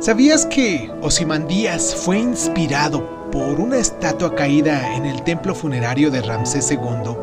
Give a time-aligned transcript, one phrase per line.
[0.00, 6.70] ¿Sabías que Osimandías fue inspirado por una estatua caída en el templo funerario de Ramsés
[6.70, 7.16] II,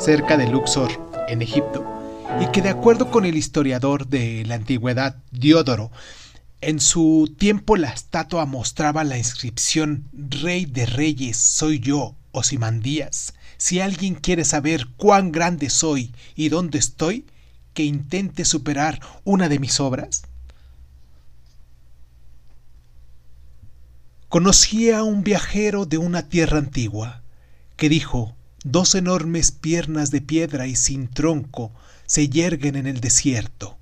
[0.00, 0.90] cerca de Luxor,
[1.28, 1.86] en Egipto,
[2.40, 5.92] y que de acuerdo con el historiador de la antigüedad Diodoro,
[6.60, 13.34] en su tiempo la estatua mostraba la inscripción Rey de Reyes soy yo, Osimandías.
[13.58, 17.26] Si alguien quiere saber cuán grande soy y dónde estoy,
[17.74, 20.22] que intente superar una de mis obras.
[24.34, 27.22] Conocí a un viajero de una tierra antigua,
[27.76, 28.34] que dijo,
[28.64, 31.70] dos enormes piernas de piedra y sin tronco
[32.06, 33.78] se yerguen en el desierto.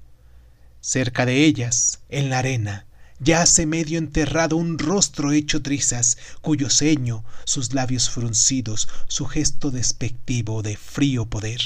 [0.82, 2.84] Cerca de ellas, en la arena,
[3.18, 10.60] yace medio enterrado un rostro hecho trizas, cuyo ceño, sus labios fruncidos, su gesto despectivo
[10.60, 11.62] de frío poder,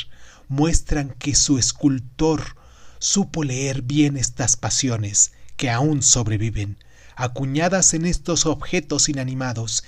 [0.46, 2.54] muestran que su escultor
[3.00, 6.76] supo leer bien estas pasiones que aún sobreviven,
[7.16, 9.84] acuñadas en estos objetos inanimados,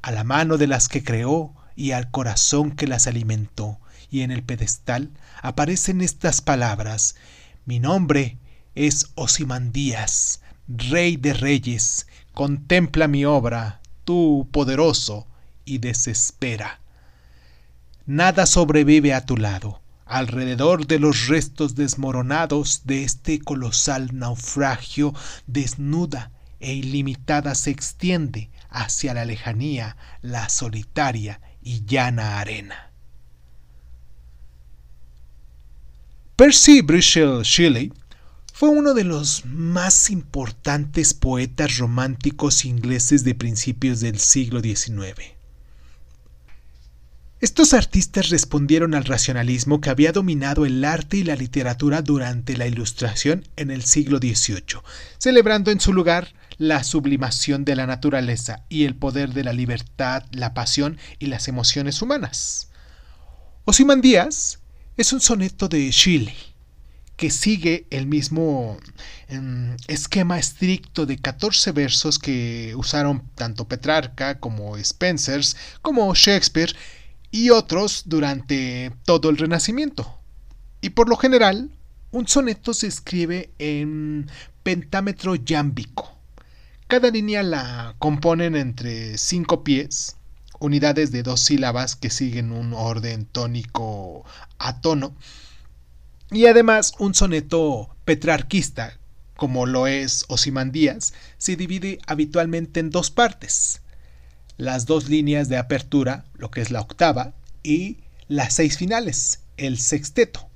[0.00, 3.78] a la mano de las que creó y al corazón que las alimentó,
[4.10, 5.10] y en el pedestal
[5.42, 7.16] aparecen estas palabras
[7.66, 8.38] Mi nombre
[8.74, 15.26] es Osimandías, Rey de Reyes, contempla mi obra, tú poderoso,
[15.64, 16.80] y desespera.
[18.06, 19.79] Nada sobrevive a tu lado,
[20.10, 25.14] alrededor de los restos desmoronados de este colosal naufragio,
[25.46, 32.90] desnuda e ilimitada se extiende hacia la lejanía la solitaria y llana arena.
[36.36, 37.92] Percy Bysshe Shelley
[38.52, 45.39] fue uno de los más importantes poetas románticos ingleses de principios del siglo XIX.
[47.40, 52.66] Estos artistas respondieron al racionalismo que había dominado el arte y la literatura durante la
[52.66, 54.82] Ilustración en el siglo XVIII,
[55.16, 60.24] celebrando en su lugar la sublimación de la naturaleza y el poder de la libertad,
[60.32, 62.68] la pasión y las emociones humanas.
[63.64, 64.58] Osimandías
[64.98, 66.36] es un soneto de Shelley
[67.16, 68.76] que sigue el mismo
[69.28, 76.74] em, esquema estricto de 14 versos que usaron tanto Petrarca como Spencers como Shakespeare
[77.30, 80.18] y otros durante todo el Renacimiento.
[80.80, 81.70] Y por lo general,
[82.10, 84.30] un soneto se escribe en
[84.62, 86.16] pentámetro yámbico.
[86.88, 90.16] Cada línea la componen entre cinco pies,
[90.58, 94.24] unidades de dos sílabas que siguen un orden tónico
[94.58, 95.14] a tono,
[96.32, 98.98] y además un soneto petrarquista,
[99.36, 103.82] como lo es Osimandías, se divide habitualmente en dos partes
[104.60, 107.32] las dos líneas de apertura, lo que es la octava,
[107.62, 107.96] y
[108.28, 110.48] las seis finales, el sexteto.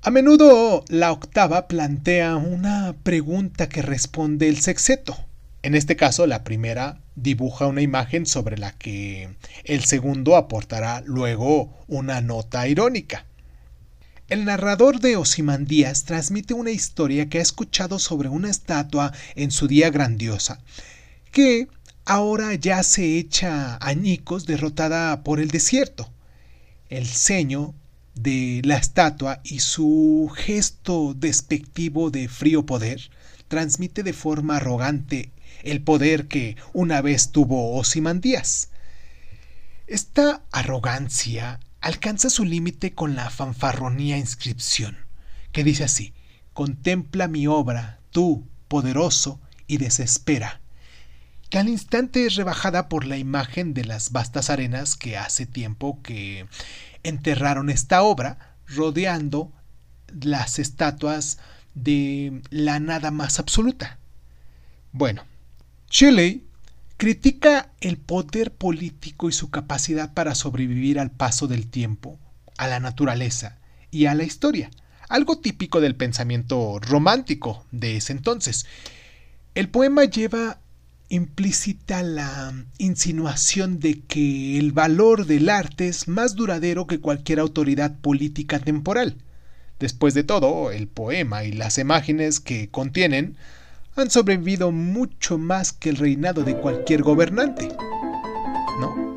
[0.00, 5.16] A menudo la octava plantea una pregunta que responde el sexteto.
[5.62, 9.28] En este caso, la primera dibuja una imagen sobre la que
[9.64, 13.26] el segundo aportará luego una nota irónica.
[14.28, 19.68] El narrador de Osimandías transmite una historia que ha escuchado sobre una estatua en su
[19.68, 20.58] día grandiosa,
[21.32, 21.68] que
[22.04, 26.10] ahora ya se echa añicos derrotada por el desierto.
[26.88, 27.74] El ceño
[28.14, 33.10] de la estatua y su gesto despectivo de frío poder
[33.48, 35.30] transmite de forma arrogante
[35.62, 38.70] el poder que una vez tuvo Osimandías.
[39.86, 44.96] Esta arrogancia alcanza su límite con la fanfarronía inscripción,
[45.52, 46.14] que dice así,
[46.52, 50.61] contempla mi obra, tú, poderoso, y desespera
[51.52, 56.00] que al instante es rebajada por la imagen de las vastas arenas que hace tiempo
[56.02, 56.46] que
[57.02, 59.52] enterraron esta obra, rodeando
[60.18, 61.36] las estatuas
[61.74, 63.98] de la nada más absoluta.
[64.92, 65.24] Bueno,
[65.90, 66.46] Shelley
[66.96, 72.18] critica el poder político y su capacidad para sobrevivir al paso del tiempo,
[72.56, 73.58] a la naturaleza
[73.90, 74.70] y a la historia,
[75.06, 78.64] algo típico del pensamiento romántico de ese entonces.
[79.54, 80.61] El poema lleva
[81.12, 87.98] implícita la insinuación de que el valor del arte es más duradero que cualquier autoridad
[88.00, 89.18] política temporal.
[89.78, 93.36] Después de todo, el poema y las imágenes que contienen
[93.94, 97.68] han sobrevivido mucho más que el reinado de cualquier gobernante.
[98.80, 99.11] ¿No?